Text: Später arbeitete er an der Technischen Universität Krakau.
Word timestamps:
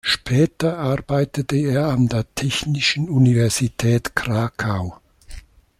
Später 0.03 0.79
arbeitete 0.79 1.55
er 1.57 1.89
an 1.89 2.07
der 2.07 2.25
Technischen 2.33 3.07
Universität 3.07 4.15
Krakau. 4.15 4.97